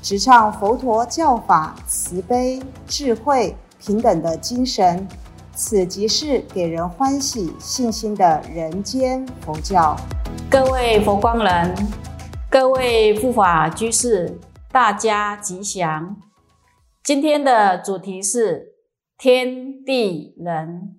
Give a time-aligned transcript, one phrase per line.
[0.00, 5.06] 直唱佛陀教法慈悲、智慧、平等的精神。
[5.52, 9.96] 此即是给人欢喜、信心的人间佛教。
[10.48, 11.74] 各位佛光人，
[12.48, 14.38] 各位护法居士，
[14.70, 16.16] 大家吉祥。
[17.02, 18.74] 今天的主题是
[19.18, 20.94] 天地人。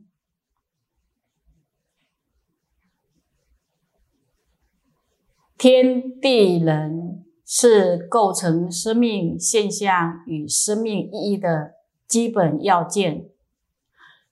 [5.57, 11.73] 天地人是构成生命现象与生命意义的
[12.05, 13.27] 基本要件。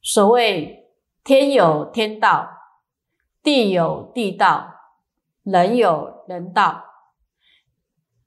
[0.04, 0.92] 所谓
[1.24, 2.48] 天有天道，
[3.42, 4.72] 地有地道，
[5.42, 6.84] 人有人道，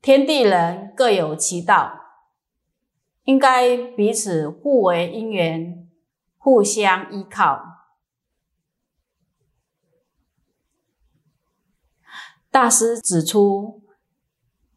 [0.02, 2.00] 天地人各有其道，
[3.22, 5.88] 应该彼此互为因缘，
[6.36, 7.62] 互相依靠。
[12.50, 13.80] 大师指出，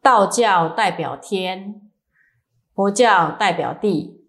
[0.03, 1.81] 道教代表天，
[2.75, 4.21] 佛教代表地。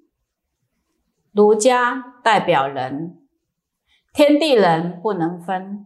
[1.33, 3.19] 儒家代表人，
[4.13, 5.85] 天地人不能分，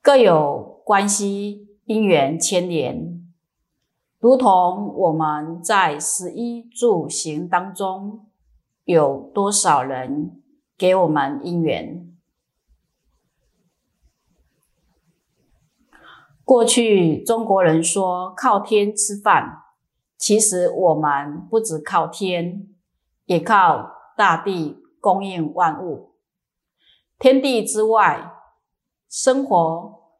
[0.00, 3.22] 各有关系因缘牵连，
[4.18, 8.26] 如同我们在十一住行当中，
[8.84, 10.40] 有多少人
[10.78, 12.13] 给我们因缘？
[16.44, 19.62] 过去中国人说靠天吃饭，
[20.16, 22.68] 其实我们不只靠天。
[23.26, 26.12] 也靠大地供应万物，
[27.18, 28.34] 天地之外，
[29.08, 30.12] 生活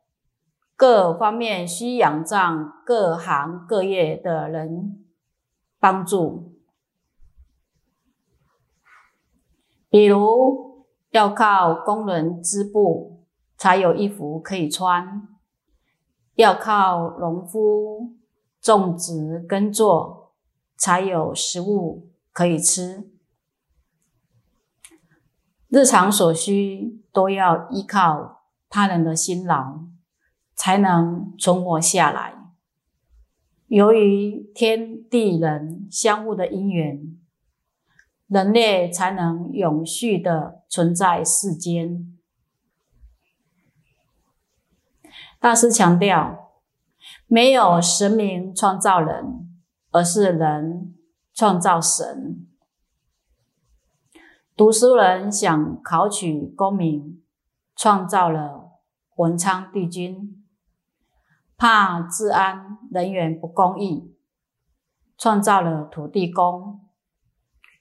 [0.74, 5.04] 各方面需仰仗各行各业的人
[5.78, 6.54] 帮助。
[9.90, 13.26] 比如要靠工人织布
[13.58, 15.28] 才有衣服可以穿，
[16.34, 18.14] 要靠农夫
[18.60, 20.34] 种植耕作
[20.76, 22.10] 才有食物。
[22.36, 23.08] 可以吃，
[25.68, 29.84] 日常所需都要依靠他人的辛劳，
[30.56, 32.34] 才能存活下来。
[33.68, 37.16] 由于天地人相互的因缘，
[38.26, 42.13] 人类才能永续的存在世间。
[45.44, 46.52] 大师强调，
[47.26, 49.46] 没有神明创造人，
[49.90, 50.94] 而是人。
[51.34, 52.46] 创造神，
[54.56, 57.22] 读书人想考取功名，
[57.76, 58.78] 创造了
[59.16, 60.42] 文昌帝君；
[61.56, 64.16] 怕治安人员不公义，
[65.18, 66.78] 创造了土地公；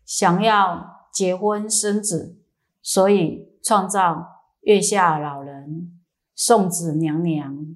[0.03, 2.41] 想要结婚生子，
[2.81, 6.02] 所以创造月下老人、
[6.35, 7.75] 送子娘娘。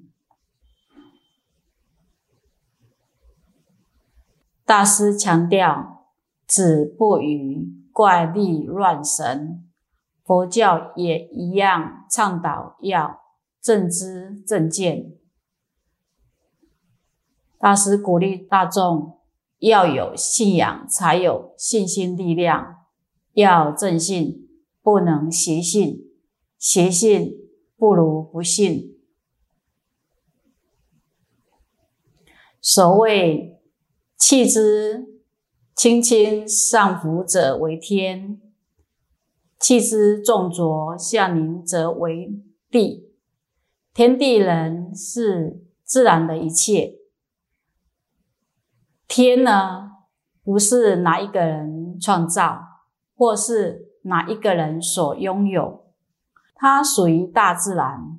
[4.64, 6.06] 大师强调
[6.46, 9.64] ：“子不语怪力乱神。”
[10.22, 13.18] 佛教也一样倡导要
[13.62, 15.14] 正知正见。
[17.58, 19.18] 大师鼓励大众
[19.60, 22.84] 要有信仰，才有信心力量；
[23.32, 24.46] 要正信，
[24.82, 26.12] 不能邪信。
[26.58, 27.47] 邪信
[27.78, 28.98] 不如不信。
[32.60, 33.54] 所谓。
[34.20, 35.06] 气之
[35.76, 38.42] 轻轻上浮者为天，
[39.60, 43.14] 气之重浊下凝则为地。
[43.94, 46.96] 天地人是自然的一切，
[49.06, 49.92] 天呢
[50.42, 52.60] 不是哪一个人创造，
[53.14, 55.87] 或是哪一个人所拥有，
[56.58, 58.18] 它属于大自然，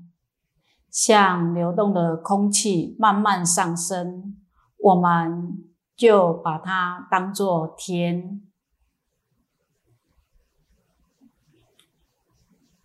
[0.89, 4.35] 像流动的空气慢慢上升，
[4.79, 5.65] 我们。
[5.99, 8.41] 就把它当做天，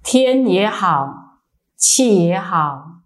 [0.03, 1.39] 天也好，
[1.77, 3.03] 气也好，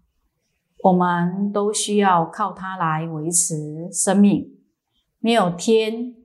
[0.79, 4.57] 我们都需要靠它来维持生命。
[5.19, 6.15] 没有天，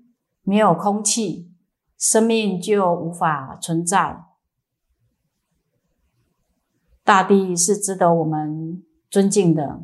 [0.45, 1.53] 没有空气，
[1.99, 4.24] 生命就无法存在。
[7.05, 9.83] 大地是值得我们尊敬的。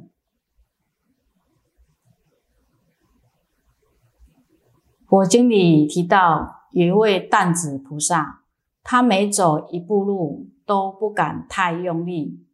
[5.07, 8.45] 佛经里提到有一位担子菩萨，
[8.83, 12.47] 他每走一步路都不敢太用力，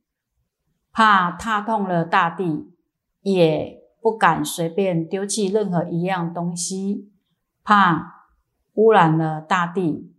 [0.91, 2.73] 怕踏痛了大地，
[3.21, 7.13] 也不敢随便丢弃任何一样东西，
[7.63, 8.31] 怕
[8.75, 10.13] 污染了大地。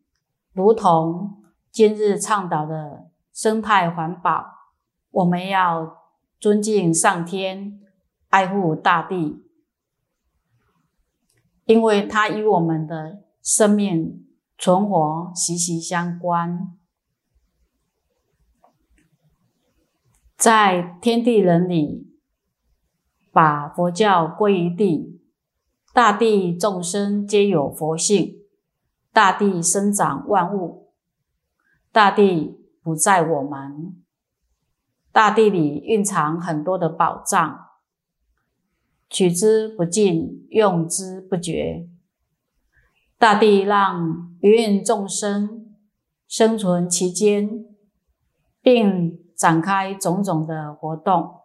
[0.54, 3.07] 如同今日倡导的
[3.38, 4.48] 生态环保，
[5.12, 5.96] 我们要
[6.40, 7.80] 尊敬上天，
[8.30, 9.46] 爱护大地。
[11.66, 16.76] 因为它与我们的生命存活息息相关，
[20.36, 22.12] 在天地人里，
[23.32, 25.22] 把佛教归于地，
[25.94, 28.38] 大地众生皆有佛性，
[29.14, 30.92] 大地生长万物，
[31.92, 32.57] 大地
[32.88, 34.02] 不在我们，
[35.12, 37.68] 大地里蕴藏很多的宝藏。
[39.10, 41.90] 取之不尽，用之不绝。
[43.18, 45.76] 大地让芸芸众生
[46.30, 47.66] 生存其间，
[48.62, 51.42] 并展开种种的活动。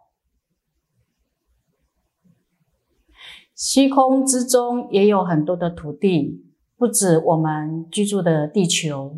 [3.53, 6.45] 虚空之中也有很多的土地，
[6.77, 9.17] 不止我们居住的地球。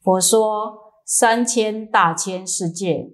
[0.00, 3.10] 佛说三千大千世界，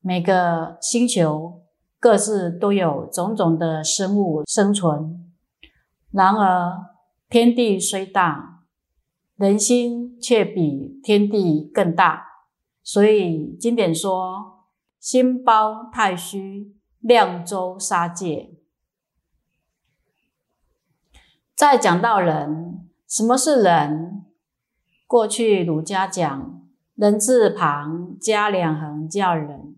[0.00, 1.58] 每个星球。
[2.02, 5.30] 各自都有种种的生物生存，
[6.10, 6.72] 然而
[7.28, 8.62] 天地虽大，
[9.36, 12.24] 人心却比天地更大。
[12.82, 14.64] 所以经典说
[14.98, 18.54] ：“心包太虚，量周沙界。”
[21.54, 24.24] 再讲到人，什么是人？
[25.06, 26.52] 过去儒家讲
[27.00, 29.74] “人”字旁加两横叫人。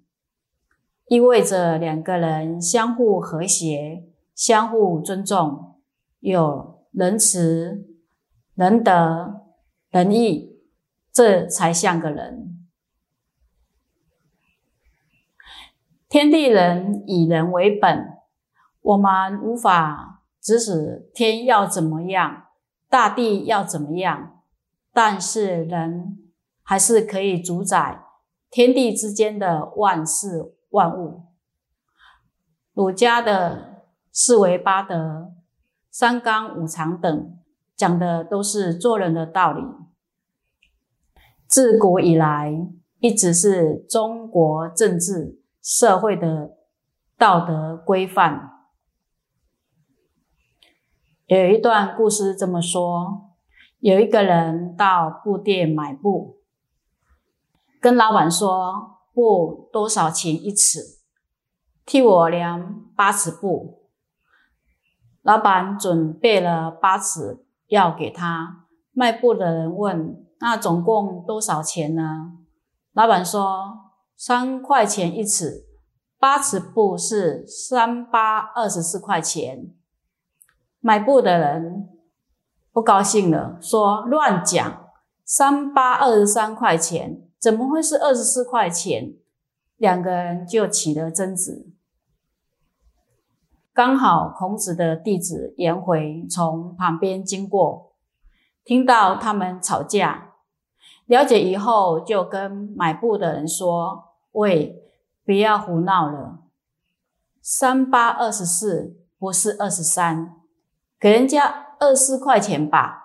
[1.07, 5.77] 意味着两个人相互和谐、相互尊重，
[6.19, 7.87] 有仁慈、
[8.57, 9.43] 仁德、
[9.91, 10.59] 仁义，
[11.13, 12.67] 这才像个人。
[16.09, 18.19] 天地人以人为本，
[18.81, 22.47] 我们无法指使天要怎么样，
[22.89, 24.43] 大地要怎么样，
[24.93, 26.19] 但是人
[26.63, 28.05] 还是可以主宰
[28.51, 30.57] 天地之间的万事。
[30.73, 31.27] 万物，
[32.73, 35.35] 儒家的四维八德、
[35.91, 37.39] 三纲五常等，
[37.77, 39.63] 讲的都是做人的道理。
[41.47, 42.55] 自古以来，
[43.01, 46.57] 一直是中国政治社会的
[47.19, 48.51] 道德规范。
[51.27, 53.35] 有一段故事这么说：
[53.81, 56.39] 有一个人到布店买布，
[57.83, 58.91] 跟老板说。
[59.15, 60.81] 布多少钱一尺？
[61.85, 63.91] 替我量八尺布。
[65.21, 68.65] 老板准备了八尺要给他。
[68.93, 72.33] 卖布的人问：“那总共多少钱呢？”
[72.95, 75.67] 老板说：“三块钱一尺，
[76.19, 79.75] 八尺布是三八二十四块钱。”
[80.81, 81.87] 买布的人
[82.73, 84.87] 不高兴了，说：“乱讲，
[85.23, 89.15] 三八二十三块钱。”怎么会是二十四块钱？
[89.77, 91.73] 两个人就起了争执。
[93.73, 97.97] 刚好孔子的弟子颜回从旁边经过，
[98.65, 100.35] 听到他们吵架，
[101.07, 104.81] 了解以后就跟买布的人说：“喂，
[105.25, 106.45] 不要胡闹了，
[107.41, 110.37] 三八二十四不是二十三，
[111.01, 113.01] 给人家二十四块钱吧。”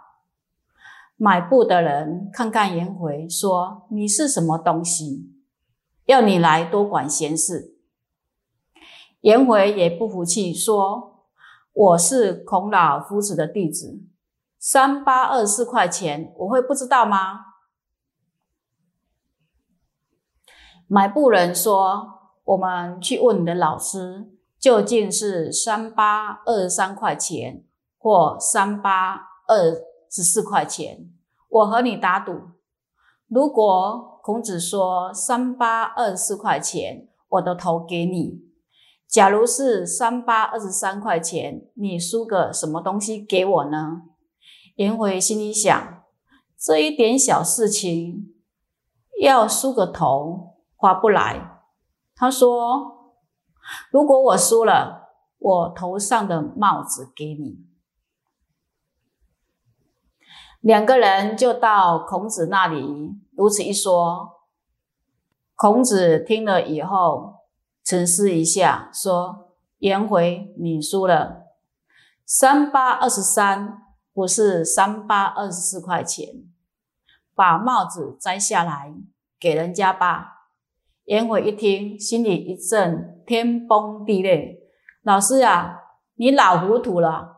[1.20, 5.34] 买布的人看看颜回，说：“你是什么东西？
[6.06, 7.76] 要你来多管闲事。”
[9.22, 11.26] 颜回也不服气，说
[11.74, 14.04] ：“我是孔老夫子的弟子，
[14.60, 17.46] 三八二四块钱，我会不知道吗？”
[20.86, 27.66] 买布人说：“我们去问你的老师，究竟是三八二三块钱，
[27.98, 29.16] 或三八
[29.48, 31.12] 二。”十四块钱，
[31.50, 32.34] 我和你打赌。
[33.28, 38.46] 如果孔子说三八二十四块钱，我的头给你。
[39.08, 44.02] 假如是三八二十三块钱，你输个什么东西给我呢？
[44.76, 46.04] 颜回心里想：
[46.58, 48.34] 这一点小事情，
[49.22, 51.62] 要输个头划不来。
[52.16, 53.14] 他说：
[53.92, 55.10] 如果我输了，
[55.40, 57.67] 我头上的帽子给你。
[60.68, 64.42] 两个人就到孔子那里，如此一说，
[65.56, 67.36] 孔子听了以后
[67.86, 71.46] 沉思一下，说：“颜回，你输了，
[72.26, 73.82] 三八二十三
[74.14, 76.28] 不是三八二十四块钱，
[77.34, 78.94] 把帽子摘下来
[79.40, 80.50] 给人家吧。
[81.06, 84.60] 颜回一听，心里一震，天崩地裂。
[85.04, 85.80] 老师呀，
[86.16, 87.38] 你老糊涂了，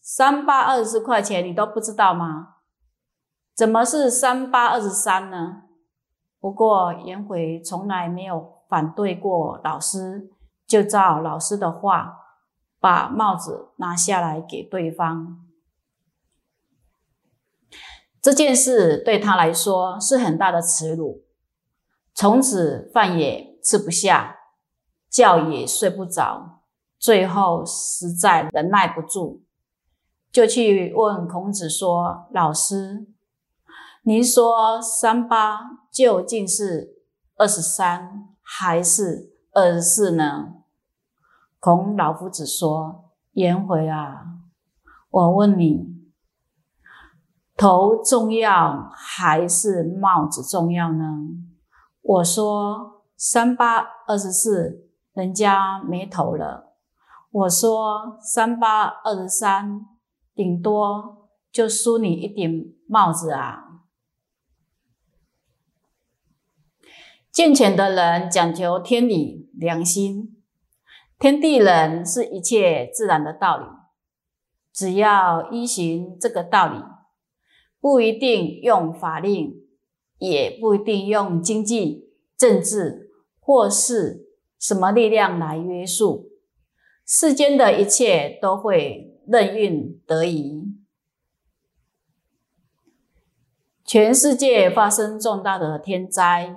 [0.00, 2.54] 三八二十四块钱你都不知道吗？
[3.60, 5.64] 怎么是三八二十三呢？
[6.40, 10.30] 不过颜回从来没有反对过老师，
[10.66, 12.16] 就照老师的话，
[12.78, 15.44] 把帽子拿下来给对方。
[18.22, 21.26] 这件事对他来说是很大的耻辱。
[22.14, 24.38] 从此饭也吃不下，
[25.10, 26.62] 觉也睡不着，
[26.98, 29.42] 最后实在忍耐不住，
[30.32, 33.06] 就去问孔子说：“老师，
[34.02, 35.60] 您说三八
[35.92, 37.02] 究竟是
[37.36, 40.54] 二十三还是二十四呢？”
[41.60, 44.24] 孔老夫子说：“颜回啊，
[45.10, 45.86] 我问你，
[47.54, 51.04] 头重要还是帽子重要呢？”
[52.00, 56.72] 我说三八二十四，人家没头了。
[57.30, 59.86] 我说三八二十三，
[60.34, 63.69] 顶多就输你一顶帽子啊。
[67.32, 70.36] 健全的人讲求天理良心，
[71.18, 73.64] 天地人是一切自然的道理，
[74.72, 76.82] 只要依循这个道理，
[77.80, 79.58] 不一定用法令。
[80.20, 86.32] 也不一定用经济、政治或是什么力量来约束，
[87.06, 90.74] 世间的一切都会任运得宜。
[93.82, 96.54] 全世界发生重大的天灾，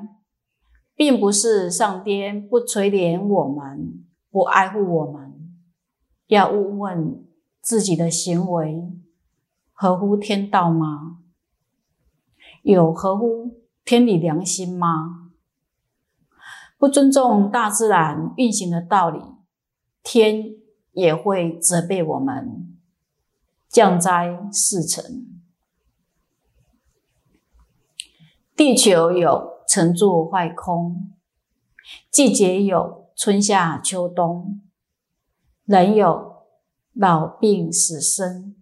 [1.03, 5.53] 并不是上天不垂怜我们、不爱护我们，
[6.27, 7.25] 要问问
[7.59, 8.89] 自己的行为
[9.73, 11.19] 合乎天道吗？
[12.61, 15.31] 有合乎天理良心吗？
[16.77, 19.19] 不尊重大自然运行的道理，
[20.03, 20.55] 天
[20.93, 22.77] 也会责备我们，
[23.67, 25.03] 降灾事成。
[28.55, 31.11] 地球有成住坏空，
[32.11, 34.61] 季节有春夏秋冬，
[35.65, 36.43] 人有
[36.93, 38.53] 老病死生，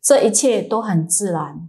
[0.00, 1.68] 这一切都很自然。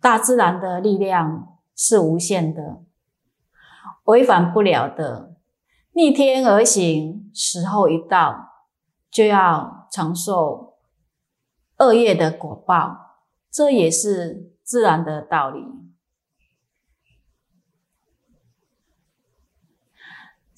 [0.00, 2.82] 大自然的力量是无限的，
[4.04, 5.36] 违反不了的。
[5.92, 8.52] 逆天而行，时候一到，
[9.10, 10.78] 就要承受
[11.76, 13.18] 恶业的果报，
[13.50, 15.66] 这也是自然的道理。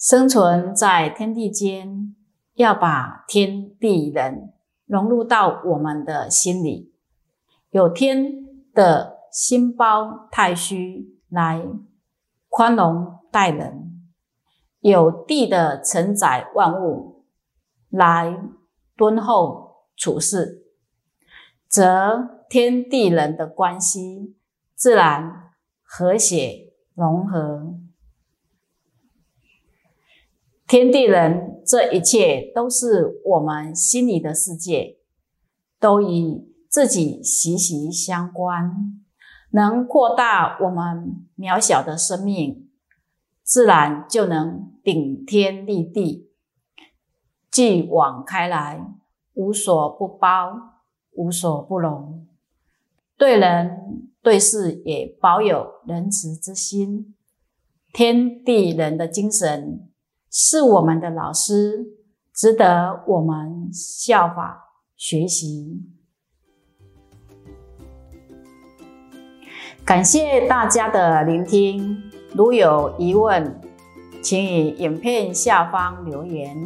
[0.00, 2.16] 生存在天地间，
[2.54, 4.52] 要把天地人
[4.86, 6.92] 融入到我们的心里，
[7.70, 9.20] 有天的。
[9.32, 11.64] 心包太虚来
[12.48, 14.02] 宽容待人，
[14.80, 17.26] 有地的承载万物
[17.88, 18.36] 来
[18.96, 20.64] 敦厚处事，
[21.68, 24.36] 则天地人的关系
[24.74, 25.52] 自然
[25.84, 27.78] 和谐融合。
[30.70, 34.98] 天地人这一切都是我们心里的世界，
[35.80, 39.02] 都与自己息息相关。
[39.50, 42.70] 能扩大我们渺小的生命，
[43.42, 46.30] 自然就能顶天立地，
[47.50, 48.80] 继往开来，
[49.34, 50.52] 无所不包，
[51.16, 52.28] 无所不容。
[53.18, 57.16] 对人对事也保有仁慈之心。
[57.92, 59.89] 天地人的精神
[60.30, 61.86] 是我们的老师，
[62.32, 64.64] 值得我们效法
[64.96, 65.82] 学习。
[69.84, 72.00] 感谢大家的聆听，
[72.32, 73.60] 如有疑问，
[74.22, 76.56] 请以影片下方留言。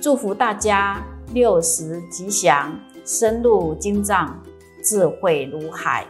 [0.00, 1.04] 祝福大家
[1.34, 4.42] 六十吉祥，深入经藏，
[4.82, 6.06] 智慧如海。